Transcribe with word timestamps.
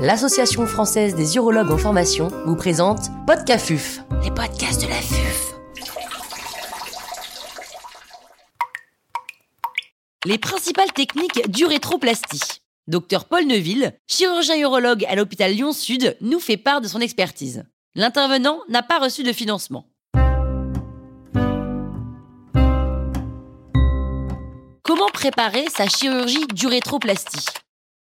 l'Association 0.00 0.66
française 0.66 1.14
des 1.14 1.36
urologues 1.36 1.70
en 1.70 1.76
formation 1.76 2.28
vous 2.46 2.56
présente 2.56 3.10
Podcafuf, 3.26 4.00
les 4.22 4.30
podcasts 4.30 4.80
de 4.82 4.88
la 4.88 4.94
FUF. 4.94 5.54
Les 10.24 10.38
principales 10.38 10.92
techniques 10.92 11.50
d'urétroplastie. 11.50 12.62
Docteur 12.86 13.26
Paul 13.26 13.44
Neuville, 13.44 13.92
chirurgien 14.06 14.56
urologue 14.56 15.04
à 15.04 15.14
l'hôpital 15.14 15.52
Lyon-Sud, 15.52 16.16
nous 16.22 16.40
fait 16.40 16.56
part 16.56 16.80
de 16.80 16.88
son 16.88 17.00
expertise. 17.00 17.64
L'intervenant 17.94 18.60
n'a 18.70 18.82
pas 18.82 19.00
reçu 19.00 19.22
de 19.22 19.34
financement. 19.34 19.84
Comment 24.82 25.10
préparer 25.12 25.66
sa 25.68 25.88
chirurgie 25.88 26.46
d'urétroplastie 26.54 27.44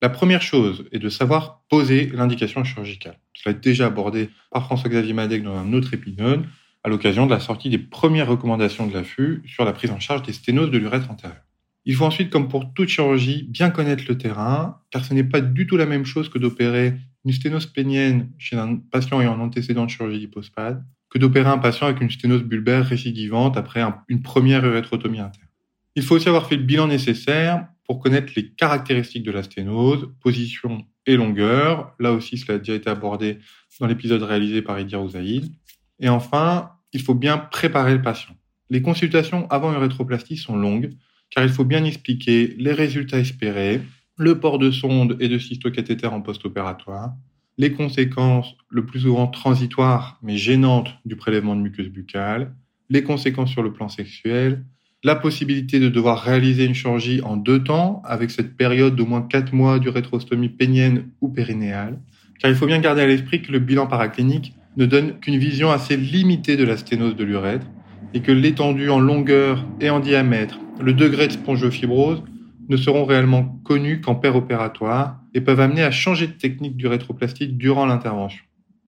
La 0.04 0.10
première 0.10 0.42
chose 0.42 0.86
est 0.92 0.98
de 0.98 1.10
savoir 1.10 1.62
poser 1.70 2.08
l'indication 2.08 2.64
chirurgicale. 2.64 3.20
Cela 3.36 3.56
est 3.56 3.64
déjà 3.64 3.86
abordé 3.86 4.32
par 4.50 4.66
François-Xavier 4.66 5.14
Madec 5.14 5.44
dans 5.44 5.56
un 5.56 5.74
autre 5.74 5.94
épisode, 5.94 6.44
à 6.84 6.90
l'occasion 6.90 7.28
de 7.28 7.32
la 7.32 7.40
sortie 7.40 7.70
des 7.70 7.78
premières 7.78 8.28
recommandations 8.28 8.88
de 8.88 8.94
l'AFU 8.96 9.44
sur 9.46 9.64
la 9.64 9.74
prise 9.74 9.92
en 9.92 10.00
charge 10.00 10.24
des 10.24 10.34
sténoses 10.34 10.72
de 10.72 10.80
l'urètre 10.80 11.12
antérieur. 11.12 11.44
Il 11.86 11.94
faut 11.94 12.06
ensuite, 12.06 12.32
comme 12.32 12.48
pour 12.48 12.74
toute 12.74 12.90
chirurgie, 12.90 13.44
bien 13.48 13.70
connaître 13.70 14.04
le 14.08 14.18
terrain, 14.18 14.80
car 14.90 15.06
ce 15.06 15.14
n'est 15.14 15.24
pas 15.24 15.40
du 15.40 15.68
tout 15.68 15.78
la 15.78 15.86
même 15.86 16.06
chose 16.06 16.30
que 16.30 16.40
d'opérer 16.40 16.96
une 17.24 17.32
sténose 17.32 17.68
pénienne 17.68 18.32
chez 18.40 18.56
un 18.56 18.78
patient 18.78 19.22
ayant 19.22 19.36
un 19.36 19.40
antécédent 19.40 19.86
de 19.86 19.92
chirurgie 19.92 20.18
d'hypospade 20.18 20.84
que 21.12 21.20
d'opérer 21.20 21.50
un 21.50 21.60
patient 21.60 21.86
avec 21.86 22.02
une 22.02 22.10
sténose 22.10 22.44
bulbaire 22.44 22.86
récidivante 22.86 23.56
après 23.56 23.84
une 24.08 24.24
première 24.24 24.66
urétrotomie 24.66 25.20
interne. 25.20 25.48
Il 25.96 26.02
faut 26.02 26.16
aussi 26.16 26.30
avoir 26.30 26.48
fait 26.48 26.56
le 26.56 26.64
bilan 26.64 26.88
nécessaire 26.88 27.68
pour 27.92 28.00
connaître 28.00 28.32
les 28.38 28.48
caractéristiques 28.48 29.24
de 29.24 29.32
la 29.32 29.44
sténose, 29.44 30.08
position 30.22 30.86
et 31.06 31.18
longueur. 31.18 31.94
Là 32.00 32.14
aussi, 32.14 32.38
cela 32.38 32.56
a 32.56 32.58
déjà 32.58 32.74
été 32.74 32.90
abordé 32.90 33.40
dans 33.82 33.88
l'épisode 33.88 34.24
réalisé 34.24 34.62
par 34.62 34.80
Idir 34.80 35.04
Ouzaïd. 35.04 35.52
Et 36.00 36.08
enfin, 36.08 36.72
il 36.94 37.02
faut 37.02 37.16
bien 37.16 37.38
préparer 37.38 37.94
le 37.94 38.02
patient. 38.02 38.34
Les 38.70 38.82
consultations 38.82 39.46
avant 39.50 39.74
une 39.74 39.78
rétroplastie 39.78 40.38
sont 40.38 40.56
longues, 40.56 40.92
car 41.32 41.44
il 41.44 41.50
faut 41.50 41.66
bien 41.66 41.84
expliquer 41.84 42.56
les 42.58 42.72
résultats 42.72 43.20
espérés, 43.20 43.82
le 44.16 44.40
port 44.40 44.58
de 44.58 44.72
sonde 44.72 45.18
et 45.20 45.28
de 45.28 45.38
cystocathéter 45.38 46.08
en 46.08 46.22
post-opératoire, 46.22 47.12
les 47.58 47.74
conséquences, 47.74 48.56
le 48.70 48.86
plus 48.86 49.02
souvent 49.02 49.28
transitoires 49.28 50.18
mais 50.24 50.38
gênantes, 50.38 50.96
du 51.04 51.18
prélèvement 51.18 51.58
de 51.58 51.62
muqueuse 51.62 51.90
buccale, 51.90 52.56
les 52.90 53.04
conséquences 53.04 53.52
sur 53.52 53.64
le 53.64 53.74
plan 53.74 53.90
sexuel, 53.90 54.64
la 55.04 55.16
possibilité 55.16 55.80
de 55.80 55.90
devoir 55.90 56.22
réaliser 56.22 56.66
une 56.66 56.76
chirurgie 56.76 57.22
en 57.24 57.36
deux 57.36 57.64
temps, 57.64 58.02
avec 58.06 58.30
cette 58.30 58.56
période 58.56 58.96
d'au 58.96 59.06
moins 59.06 59.24
quatre 59.24 59.54
mois 59.54 59.80
du 59.80 59.90
rétrostomie 59.90 60.50
pénienne 60.50 61.10
ou 61.22 61.30
périnéale, 61.30 62.00
car 62.40 62.52
il 62.52 62.56
faut 62.56 62.68
bien 62.68 62.80
garder 62.80 63.02
à 63.02 63.08
l'esprit 63.08 63.42
que 63.42 63.52
le 63.52 63.60
bilan 63.60 63.88
paraclinique 63.88 64.54
ne 64.78 64.86
donne 64.86 65.20
qu'une 65.20 65.38
vision 65.38 65.72
assez 65.72 65.98
limitée 65.98 66.56
de 66.56 66.64
la 66.64 66.78
sténose 66.78 67.16
de 67.16 67.24
l'urètre, 67.24 67.66
et 68.14 68.22
que 68.22 68.32
l'étendue 68.32 68.90
en 68.90 69.00
longueur 69.00 69.66
et 69.80 69.90
en 69.90 70.00
diamètre, 70.00 70.60
le 70.80 70.94
degré 70.94 71.28
de 71.28 71.34
spongiofibrose, 71.34 72.24
ne 72.70 72.78
seront 72.78 73.06
réellement 73.06 73.60
connus 73.64 74.02
qu'en 74.02 74.20
opératoire 74.24 75.20
et 75.34 75.42
peuvent 75.42 75.60
amener 75.60 75.84
à 75.84 75.92
changer 75.92 76.28
de 76.28 76.34
technique 76.34 76.78
du 76.78 76.88
rétroplastique 76.88 77.58
durant 77.58 77.86
l'intervention. 77.86 78.44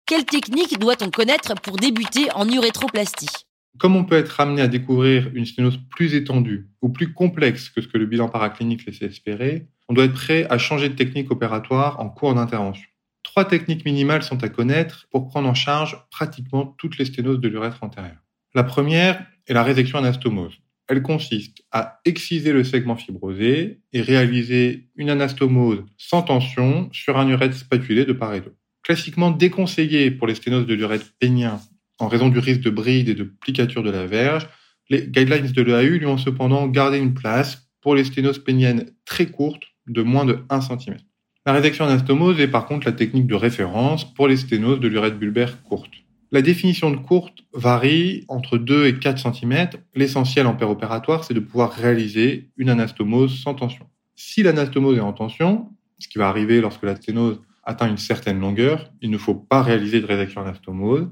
Quelle 0.05 0.25
technique 0.25 0.77
doit-on 0.79 1.09
connaître 1.09 1.53
pour 1.61 1.77
débuter 1.77 2.27
en 2.35 2.47
urétroplastie? 2.47 3.45
Comme 3.79 3.95
on 3.95 4.03
peut 4.03 4.17
être 4.17 4.39
amené 4.39 4.61
à 4.61 4.67
découvrir 4.67 5.29
une 5.33 5.45
sténose 5.45 5.79
plus 5.89 6.13
étendue 6.13 6.67
ou 6.81 6.89
plus 6.89 7.13
complexe 7.13 7.69
que 7.69 7.81
ce 7.81 7.87
que 7.87 7.97
le 7.97 8.05
bilan 8.05 8.29
paraclinique 8.29 8.85
laissait 8.85 9.05
espérer, 9.05 9.67
on 9.89 9.93
doit 9.93 10.05
être 10.05 10.13
prêt 10.13 10.45
à 10.49 10.57
changer 10.57 10.89
de 10.89 10.95
technique 10.95 11.31
opératoire 11.31 11.99
en 11.99 12.09
cours 12.09 12.35
d'intervention. 12.35 12.87
Trois 13.23 13.45
techniques 13.45 13.85
minimales 13.85 14.23
sont 14.23 14.43
à 14.43 14.49
connaître 14.49 15.07
pour 15.09 15.27
prendre 15.27 15.49
en 15.49 15.53
charge 15.53 15.97
pratiquement 16.11 16.65
toutes 16.77 16.97
les 16.97 17.05
sténoses 17.05 17.39
de 17.39 17.47
l'urètre 17.47 17.83
antérieur. 17.83 18.17
La 18.53 18.63
première 18.63 19.25
est 19.47 19.53
la 19.53 19.63
résection 19.63 19.97
anastomose. 19.97 20.53
Elle 20.87 21.01
consiste 21.01 21.63
à 21.71 22.01
exciser 22.05 22.51
le 22.51 22.63
segment 22.63 22.97
fibrosé 22.97 23.79
et 23.93 24.01
réaliser 24.01 24.89
une 24.95 25.09
anastomose 25.09 25.83
sans 25.97 26.21
tension 26.21 26.89
sur 26.91 27.17
un 27.17 27.27
urètre 27.27 27.55
spatulé 27.55 28.05
de 28.05 28.13
part 28.13 28.33
et 28.33 28.41
d'autre. 28.41 28.57
Classiquement 28.83 29.31
déconseillé 29.31 30.11
pour 30.11 30.27
les 30.27 30.35
sténoses 30.35 30.67
de 30.67 30.73
l'urètre 30.73 31.13
pénien 31.17 31.61
en 31.99 32.07
raison 32.07 32.29
du 32.29 32.39
risque 32.39 32.61
de 32.61 32.69
bride 32.69 33.09
et 33.09 33.15
de 33.15 33.23
plicature 33.23 33.83
de 33.83 33.91
la 33.91 34.05
verge, 34.05 34.47
les 34.89 35.07
guidelines 35.07 35.51
de 35.51 35.61
l'EAU 35.61 35.97
lui 35.99 36.05
ont 36.05 36.17
cependant 36.17 36.67
gardé 36.67 36.97
une 36.97 37.13
place 37.13 37.69
pour 37.81 37.95
les 37.95 38.03
sténoses 38.03 38.39
péniennes 38.39 38.91
très 39.05 39.27
courtes 39.27 39.63
de 39.87 40.01
moins 40.01 40.25
de 40.25 40.39
1 40.49 40.61
cm. 40.61 40.97
La 41.45 41.53
résection 41.53 41.85
anastomose 41.85 42.39
est 42.39 42.47
par 42.47 42.65
contre 42.65 42.87
la 42.87 42.93
technique 42.93 43.27
de 43.27 43.35
référence 43.35 44.11
pour 44.13 44.27
les 44.27 44.37
sténoses 44.37 44.79
de 44.79 44.87
l'urètre 44.87 45.17
bulbaire 45.17 45.61
courte. 45.63 45.91
La 46.31 46.41
définition 46.41 46.89
de 46.89 46.95
courte 46.95 47.39
varie 47.53 48.25
entre 48.27 48.57
2 48.57 48.87
et 48.87 48.97
4 48.97 49.33
cm. 49.33 49.69
L'essentiel 49.93 50.47
en 50.47 50.57
opératoire, 50.61 51.23
c'est 51.23 51.33
de 51.33 51.39
pouvoir 51.39 51.71
réaliser 51.71 52.49
une 52.57 52.69
anastomose 52.69 53.39
sans 53.39 53.53
tension. 53.53 53.85
Si 54.15 54.41
l'anastomose 54.41 54.97
est 54.97 55.01
en 55.01 55.13
tension, 55.13 55.69
ce 55.99 56.07
qui 56.07 56.17
va 56.17 56.29
arriver 56.29 56.61
lorsque 56.61 56.83
la 56.83 56.95
sténose 56.95 57.41
atteint 57.63 57.89
une 57.89 57.97
certaine 57.97 58.39
longueur, 58.39 58.91
il 59.01 59.11
ne 59.11 59.17
faut 59.17 59.35
pas 59.35 59.61
réaliser 59.61 60.01
de 60.01 60.05
résection 60.05 60.41
anastomose 60.41 61.09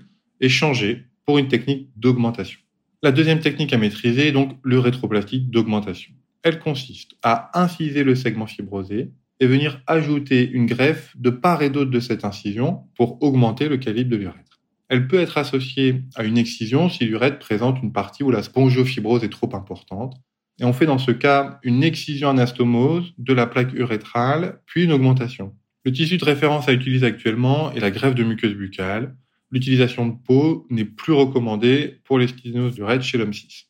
changer 0.50 1.06
pour 1.26 1.38
une 1.38 1.48
technique 1.48 1.90
d'augmentation. 1.96 2.60
La 3.04 3.12
deuxième 3.12 3.40
technique 3.40 3.74
à 3.74 3.78
maîtriser 3.78 4.28
est 4.28 4.32
donc 4.32 4.58
le 4.64 4.80
rétroplastique 4.80 5.50
d'augmentation. 5.50 6.14
Elle 6.44 6.60
consiste 6.60 7.14
à 7.24 7.52
inciser 7.60 8.04
le 8.04 8.16
segment 8.16 8.48
fibrosé 8.48 9.12
et 9.40 9.48
venir 9.48 9.82
ajouter 9.88 10.50
une 10.50 10.68
greffe 10.68 11.16
de 11.18 11.32
part 11.32 11.64
et 11.64 11.70
d'autre 11.70 11.90
de 11.90 12.00
cette 12.00 12.26
incision 12.26 12.84
pour 12.96 13.22
augmenter 13.24 13.70
le 13.70 13.78
calibre 13.78 14.12
de 14.12 14.18
l'urètre. 14.18 14.60
Elle 14.88 15.08
peut 15.08 15.20
être 15.20 15.38
associée 15.38 16.04
à 16.16 16.24
une 16.24 16.38
excision 16.38 16.90
si 16.90 17.06
l'urètre 17.06 17.40
présente 17.40 17.82
une 17.82 17.92
partie 17.92 18.24
où 18.24 18.30
la 18.30 18.44
spongiofibrose 18.44 19.24
est 19.24 19.30
trop 19.30 19.50
importante. 19.56 20.16
Et 20.60 20.66
on 20.66 20.74
fait 20.74 20.86
dans 20.86 21.00
ce 21.00 21.12
cas 21.12 21.60
une 21.64 21.84
excision 21.84 22.30
anastomose 22.30 23.14
de 23.18 23.34
la 23.34 23.48
plaque 23.48 23.74
urétrale, 23.74 24.60
puis 24.68 24.84
une 24.84 24.92
augmentation. 24.92 25.56
Le 25.86 25.92
tissu 25.92 26.18
de 26.18 26.26
référence 26.26 26.68
à 26.68 26.74
utiliser 26.74 27.08
actuellement 27.08 27.72
est 27.72 27.80
la 27.80 27.90
greffe 27.90 28.14
de 28.14 28.24
muqueuse 28.24 28.54
buccale, 28.54 29.16
l'utilisation 29.52 30.08
de 30.08 30.16
peau 30.26 30.66
n'est 30.70 30.86
plus 30.86 31.14
recommandée 31.14 32.00
pour 32.06 32.18
les 32.18 32.28
sténoses 32.28 32.76
d'urètre 32.76 33.04
chez 33.04 33.18
l'homme 33.18 33.34
6. 33.34 33.68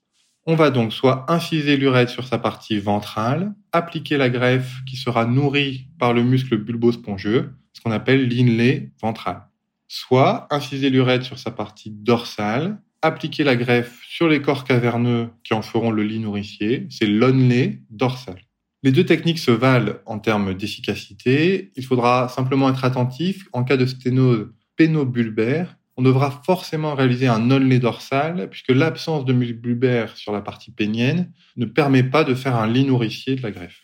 On 0.47 0.55
va 0.55 0.71
donc 0.71 0.91
soit 0.91 1.25
inciser 1.31 1.77
l'urètre 1.77 2.11
sur 2.11 2.25
sa 2.25 2.39
partie 2.39 2.79
ventrale, 2.79 3.53
appliquer 3.71 4.17
la 4.17 4.29
greffe 4.29 4.81
qui 4.87 4.95
sera 4.95 5.25
nourrie 5.25 5.87
par 5.99 6.13
le 6.13 6.23
muscle 6.23 6.57
bulbo-spongieux, 6.57 7.53
ce 7.73 7.81
qu'on 7.81 7.91
appelle 7.91 8.27
l'inlay 8.27 8.91
ventral. 9.01 9.43
Soit 9.87 10.47
inciser 10.49 10.89
l'urètre 10.89 11.25
sur 11.25 11.37
sa 11.37 11.51
partie 11.51 11.91
dorsale, 11.91 12.81
appliquer 13.01 13.43
la 13.43 13.55
greffe 13.55 14.01
sur 14.07 14.27
les 14.27 14.41
corps 14.41 14.63
caverneux 14.63 15.29
qui 15.43 15.53
en 15.53 15.61
feront 15.61 15.91
le 15.91 16.03
lit 16.03 16.19
nourricier, 16.19 16.87
c'est 16.89 17.07
l'onlay 17.07 17.81
dorsal. 17.89 18.37
Les 18.83 18.91
deux 18.91 19.05
techniques 19.05 19.39
se 19.39 19.51
valent 19.51 19.93
en 20.07 20.17
termes 20.17 20.55
d'efficacité. 20.55 21.71
Il 21.75 21.85
faudra 21.85 22.29
simplement 22.29 22.69
être 22.69 22.83
attentif 22.83 23.47
en 23.53 23.63
cas 23.63 23.77
de 23.77 23.85
sténose 23.85 24.49
pénobulbaire, 24.81 25.77
on 25.95 26.01
devra 26.01 26.31
forcément 26.43 26.95
réaliser 26.95 27.27
un 27.27 27.51
onlay 27.51 27.77
dorsal 27.77 28.49
puisque 28.49 28.71
l'absence 28.71 29.25
de 29.25 29.33
muscle 29.33 30.09
sur 30.15 30.31
la 30.31 30.41
partie 30.41 30.71
pénienne 30.71 31.31
ne 31.55 31.65
permet 31.65 32.01
pas 32.01 32.23
de 32.23 32.33
faire 32.33 32.55
un 32.55 32.65
lit 32.65 32.85
nourricier 32.85 33.35
de 33.35 33.43
la 33.43 33.51
greffe. 33.51 33.83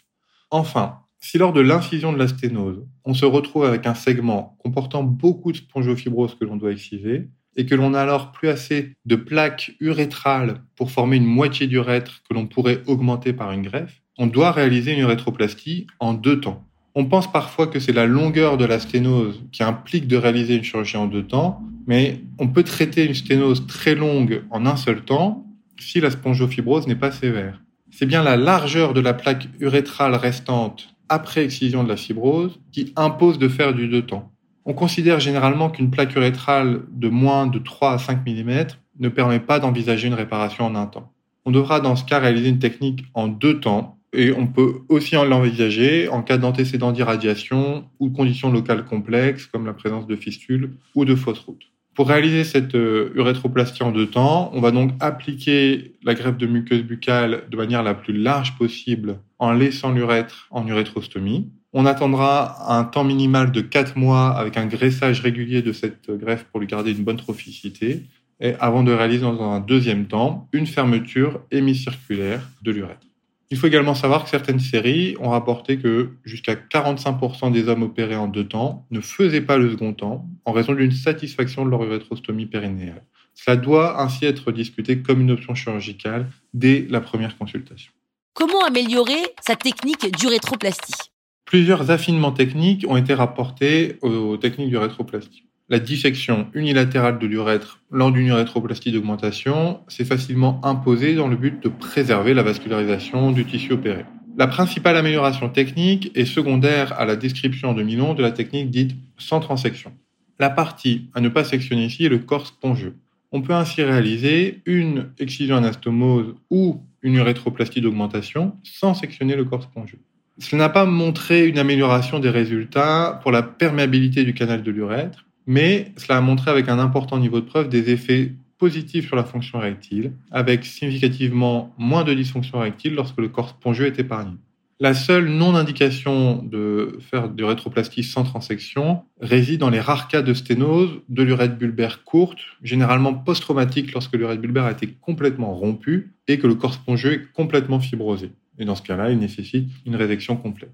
Enfin, 0.50 1.02
si 1.20 1.38
lors 1.38 1.54
de 1.54 1.62
l'incision 1.62 2.12
de 2.12 2.18
la 2.18 2.28
sténose, 2.28 2.84
on 3.06 3.14
se 3.14 3.26
retrouve 3.26 3.66
avec 3.66 3.86
un 3.86 3.94
segment 3.94 4.58
comportant 4.64 5.04
beaucoup 5.04 5.52
de 5.52 5.58
spongiofibrose 5.58 6.34
que 6.34 6.46
l'on 6.46 6.56
doit 6.56 6.72
exciser, 6.72 7.30
et 7.56 7.68
que 7.68 7.76
l'on 7.76 7.92
n'a 7.92 8.02
alors 8.02 8.32
plus 8.32 8.50
assez 8.50 8.94
de 9.06 9.16
plaques 9.16 9.76
urétrales 9.80 10.64
pour 10.76 10.90
former 10.90 11.18
une 11.18 11.26
moitié 11.26 11.68
d'urètre 11.68 12.24
que 12.28 12.34
l'on 12.34 12.48
pourrait 12.48 12.82
augmenter 12.88 13.34
par 13.34 13.52
une 13.52 13.64
greffe, 13.64 14.02
on 14.18 14.26
doit 14.26 14.52
réaliser 14.52 14.94
une 14.94 15.02
urétroplastie 15.02 15.86
en 16.00 16.14
deux 16.14 16.40
temps. 16.40 16.67
On 17.00 17.06
pense 17.06 17.32
parfois 17.32 17.68
que 17.68 17.80
c'est 17.80 17.94
la 17.94 18.08
longueur 18.08 18.58
de 18.58 18.66
la 18.66 18.80
sténose 18.80 19.44
qui 19.52 19.62
implique 19.62 20.08
de 20.08 20.18
réaliser 20.18 20.56
une 20.56 20.64
chirurgie 20.64 20.98
en 20.98 21.06
deux 21.06 21.22
temps, 21.22 21.62
mais 21.86 22.24
on 22.40 22.48
peut 22.48 22.64
traiter 22.64 23.06
une 23.06 23.14
sténose 23.14 23.68
très 23.68 23.94
longue 23.94 24.42
en 24.50 24.66
un 24.66 24.76
seul 24.76 25.06
temps 25.06 25.46
si 25.80 26.02
la 26.02 26.10
spongiofibrose 26.10 26.88
n'est 26.88 26.96
pas 26.96 27.12
sévère. 27.12 27.62
C'est 27.92 28.08
bien 28.08 28.24
la 28.24 28.36
largeur 28.36 28.96
de 28.96 29.00
la 29.00 29.14
plaque 29.14 29.48
urétrale 29.60 30.16
restante 30.16 30.96
après 31.08 31.46
excision 31.46 31.84
de 31.84 31.90
la 31.90 31.98
fibrose 31.98 32.60
qui 32.72 32.94
impose 32.96 33.38
de 33.38 33.48
faire 33.48 33.76
du 33.76 33.88
deux 33.88 34.02
temps. 34.02 34.32
On 34.66 34.74
considère 34.74 35.20
généralement 35.20 35.70
qu'une 35.70 35.92
plaque 35.92 36.16
urétrale 36.16 36.82
de 36.92 37.10
moins 37.10 37.46
de 37.46 37.60
3 37.60 37.92
à 37.92 37.98
5 38.00 38.26
mm 38.26 38.70
ne 39.00 39.10
permet 39.10 39.40
pas 39.40 39.60
d'envisager 39.60 40.08
une 40.08 40.16
réparation 40.16 40.66
en 40.66 40.74
un 40.74 40.88
temps. 40.88 41.14
On 41.46 41.52
devra 41.52 41.80
dans 41.80 41.96
ce 41.96 42.06
cas 42.06 42.18
réaliser 42.18 42.50
une 42.50 42.58
technique 42.58 43.06
en 43.14 43.28
deux 43.28 43.60
temps 43.60 43.97
et 44.14 44.32
on 44.32 44.48
peut 44.48 44.76
aussi 44.90 45.16
l'envisager 45.16 46.08
en 46.10 46.22
cas 46.22 46.38
d'antécédent 46.38 46.92
d'irradiation 46.92 47.86
ou 48.00 48.10
de 48.10 48.16
conditions 48.16 48.52
locales 48.52 48.86
complexes 48.86 49.46
comme 49.48 49.66
la 49.66 49.74
présence 49.74 50.08
de 50.08 50.16
fistules 50.16 50.72
ou 50.96 51.06
de 51.06 51.16
fausses 51.16 51.40
routes. 51.40 51.68
Pour 51.94 52.10
réaliser 52.10 52.44
cette 52.44 52.76
euh, 52.76 53.12
urétroplastie 53.16 53.82
en 53.82 53.92
deux 53.92 54.06
temps, 54.06 54.52
on 54.54 54.62
va 54.62 54.70
donc 54.70 54.92
appliquer 55.00 55.96
la 56.04 56.14
greffe 56.14 56.38
de 56.38 56.46
muqueuse 56.46 56.84
buccale 56.84 57.46
de 57.50 57.58
manière 57.58 57.82
la 57.82 57.96
plus 57.96 58.14
large 58.16 58.56
possible 58.56 59.18
en 59.40 59.52
laissant 59.52 59.92
l'urètre 59.92 60.48
en 60.52 60.68
urétrostomie. 60.68 61.50
On 61.74 61.88
attendra 61.88 62.72
un 62.72 62.84
temps 62.84 63.04
minimal 63.04 63.52
de 63.52 63.62
4 63.62 63.98
mois 63.98 64.30
avec 64.30 64.58
un 64.58 64.68
graissage 64.68 65.22
régulier 65.22 65.64
de 65.64 65.72
cette 65.72 66.12
greffe 66.12 66.44
pour 66.46 66.60
lui 66.60 66.68
garder 66.68 66.92
une 66.92 67.04
bonne 67.04 67.18
trophicité 67.18 68.04
et 68.40 68.54
avant 68.60 68.84
de 68.84 68.92
réaliser 68.92 69.22
dans 69.22 69.42
un 69.42 69.60
deuxième 69.60 70.06
temps 70.06 70.48
une 70.54 70.68
fermeture 70.68 71.40
hémicirculaire 71.50 72.48
de 72.62 72.72
l'urètre. 72.72 73.07
Il 73.50 73.58
faut 73.58 73.68
également 73.68 73.96
savoir 73.96 74.26
que 74.26 74.30
certaines 74.30 74.60
séries 74.60 75.16
ont 75.22 75.30
rapporté 75.30 75.78
que 75.78 76.10
jusqu'à 76.26 76.56
45% 76.56 77.52
des 77.52 77.70
hommes 77.70 77.84
opérés 77.84 78.18
en 78.18 78.28
deux 78.28 78.46
temps 78.46 78.86
ne 78.92 79.00
faisaient 79.00 79.42
pas 79.42 79.58
le 79.58 79.72
second 79.72 79.94
temps 79.94 80.28
en 80.44 80.52
raison 80.52 80.74
d'une 80.74 80.92
satisfaction 80.92 81.64
de 81.66 81.70
leur 81.70 81.84
urétrostomie 81.84 82.46
périnéale. 82.46 83.04
Cela 83.36 83.56
doit 83.56 84.02
ainsi 84.02 84.26
être 84.26 84.52
discuté 84.52 85.02
comme 85.02 85.22
une 85.22 85.32
option 85.32 85.56
chirurgicale 85.56 86.30
dès 86.54 86.86
la 86.90 87.00
première 87.00 87.38
consultation. 87.38 87.92
Comment 88.34 88.66
améliorer 88.66 89.22
sa 89.42 89.56
technique 89.56 90.12
d'urétroplastie? 90.18 91.12
Plusieurs 91.46 91.90
affinements 91.90 92.34
techniques 92.34 92.86
ont 92.90 92.98
été 92.98 93.14
rapportés 93.14 93.98
aux 94.02 94.36
techniques 94.36 94.70
d'urétroplastie 94.70 95.48
la 95.70 95.80
dissection 95.80 96.48
unilatérale 96.54 97.20
de 97.20 97.28
l'urètre 97.28 97.82
lors 97.92 98.12
d'une 98.12 98.28
urétroplastie 98.28 98.92
d'augmentation 98.92 99.82
s'est 99.90 100.06
facilement 100.06 100.62
imposée 100.64 101.16
dans 101.16 101.28
le 101.28 101.36
but 101.36 101.62
de 101.62 101.68
préserver 101.68 102.34
la 102.34 102.44
vascularisation 102.44 103.32
du 103.32 103.46
tissu 103.46 103.74
opéré. 103.74 104.06
La 104.38 104.48
principale 104.48 104.96
amélioration 104.96 105.50
technique 105.50 106.12
est 106.16 106.26
secondaire 106.26 106.98
à 106.98 107.06
la 107.06 107.16
description 107.16 107.72
en 107.72 107.74
2011 107.74 108.16
de 108.16 108.22
la 108.22 108.32
technique 108.32 108.70
dite 108.70 108.96
sans 109.18 109.40
transection. 109.40 109.92
La 110.40 110.50
partie 110.50 111.10
à 111.16 111.22
ne 111.22 111.30
pas 111.30 111.44
sectionner 111.44 111.86
ici 111.86 112.06
est 112.06 112.10
le 112.10 112.20
corps 112.20 112.48
spongieux. 112.48 112.96
On 113.32 113.42
peut 113.42 113.54
ainsi 113.54 113.84
réaliser 113.84 114.62
une 114.66 115.10
excision 115.20 115.58
anastomose 115.58 116.36
ou 116.50 116.82
une 117.02 117.16
urétroplastie 117.16 117.82
d'augmentation 117.82 118.56
sans 118.64 118.94
sectionner 118.94 119.36
le 119.36 119.44
corps 119.44 119.64
spongieux. 119.64 120.00
Cela 120.40 120.66
n'a 120.66 120.70
pas 120.70 120.86
montré 120.86 121.48
une 121.48 121.58
amélioration 121.58 122.20
des 122.20 122.30
résultats 122.30 123.20
pour 123.24 123.32
la 123.32 123.42
perméabilité 123.42 124.24
du 124.24 124.34
canal 124.34 124.62
de 124.62 124.72
l'urètre, 124.72 125.27
mais 125.48 125.92
cela 125.98 126.18
a 126.18 126.22
montré 126.22 126.52
avec 126.52 126.70
un 126.70 126.78
important 126.78 127.18
niveau 127.18 127.40
de 127.40 127.46
preuve 127.46 127.70
des 127.70 127.90
effets 127.90 128.34
positifs 128.58 129.08
sur 129.08 129.16
la 129.16 129.24
fonction 129.24 129.60
érectile, 129.60 130.14
avec 130.32 130.66
significativement 130.66 131.74
moins 131.78 132.04
de 132.04 132.14
dysfonction 132.14 132.60
érectile 132.60 132.96
lorsque 132.96 133.20
le 133.20 133.30
corps 133.30 133.50
spongieux 133.50 133.86
est 133.86 134.00
épargné. 134.00 134.34
La 134.80 134.94
seule 134.94 135.28
non-indication 135.28 136.44
de 136.44 137.00
faire 137.00 137.30
de 137.30 137.44
rétroplastie 137.44 138.04
sans 138.04 138.24
transection 138.24 139.02
réside 139.20 139.60
dans 139.60 139.72
les 139.72 139.80
rares 139.80 140.08
cas 140.08 140.22
de 140.22 140.36
sténose 140.36 141.02
de 141.10 141.24
l'urètre 141.24 141.56
bulbaire 141.56 142.04
courte, 142.04 142.38
généralement 142.62 143.16
post-traumatique 143.16 143.92
lorsque 143.94 144.16
l'urètre 144.16 144.42
bulbaire 144.42 144.66
a 144.66 144.72
été 144.72 144.88
complètement 145.02 145.56
rompu 145.56 146.14
et 146.28 146.38
que 146.38 146.46
le 146.46 146.54
corps 146.54 146.76
spongieux 146.76 147.14
est 147.14 147.32
complètement 147.34 147.80
fibrosé. 147.80 148.30
Et 148.60 148.66
dans 148.66 148.76
ce 148.76 148.84
cas-là, 148.84 149.10
il 149.10 149.18
nécessite 149.18 149.68
une 149.88 149.96
résection 149.96 150.36
complète. 150.36 150.74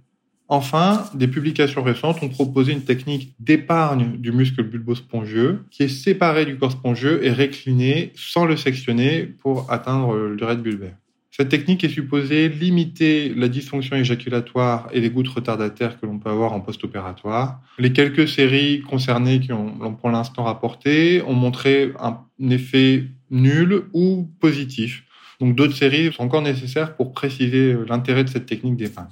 Enfin, 0.49 1.05
des 1.13 1.27
publications 1.27 1.83
récentes 1.83 2.21
ont 2.21 2.29
proposé 2.29 2.73
une 2.73 2.83
technique 2.83 3.33
d'épargne 3.39 4.17
du 4.17 4.31
muscle 4.31 4.61
bulbo-spongieux 4.63 5.63
qui 5.71 5.83
est 5.83 5.87
séparé 5.87 6.45
du 6.45 6.57
corps 6.57 6.73
spongieux 6.73 7.25
et 7.25 7.31
récliné 7.31 8.11
sans 8.15 8.45
le 8.45 8.57
sectionner 8.57 9.23
pour 9.23 9.71
atteindre 9.71 10.15
l'urètre 10.27 10.61
bulbaire. 10.61 10.95
Cette 11.35 11.49
technique 11.49 11.83
est 11.83 11.89
supposée 11.89 12.47
limiter 12.47 13.33
la 13.35 13.47
dysfonction 13.47 13.95
éjaculatoire 13.95 14.87
et 14.93 15.01
les 15.01 15.09
gouttes 15.09 15.29
retardataires 15.29 15.99
que 15.99 16.05
l'on 16.05 16.19
peut 16.19 16.29
avoir 16.29 16.53
en 16.53 16.59
post-opératoire. 16.59 17.59
Les 17.79 17.91
quelques 17.91 18.27
séries 18.27 18.81
concernées 18.81 19.39
qui 19.39 19.51
ont 19.51 19.95
pour 19.95 20.11
l'instant 20.11 20.43
rapporté 20.43 21.23
ont 21.25 21.33
montré 21.33 21.91
un 21.99 22.19
effet 22.51 23.05
nul 23.31 23.85
ou 23.93 24.29
positif. 24.39 25.05
Donc 25.39 25.55
d'autres 25.55 25.75
séries 25.75 26.13
sont 26.13 26.21
encore 26.21 26.43
nécessaires 26.43 26.95
pour 26.95 27.13
préciser 27.13 27.75
l'intérêt 27.87 28.23
de 28.23 28.29
cette 28.29 28.45
technique 28.45 28.77
d'épargne. 28.77 29.09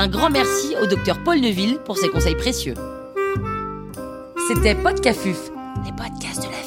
Un 0.00 0.06
grand 0.06 0.30
merci 0.30 0.76
au 0.80 0.86
docteur 0.86 1.24
Paul 1.24 1.40
Neuville 1.40 1.80
pour 1.84 1.98
ses 1.98 2.08
conseils 2.08 2.36
précieux. 2.36 2.74
C'était 4.46 4.76
Podcafuf, 4.76 5.50
les 5.84 5.90
podcasts 5.90 6.44
de 6.44 6.52
la. 6.52 6.57